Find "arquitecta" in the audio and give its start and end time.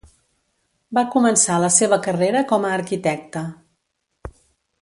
2.81-3.47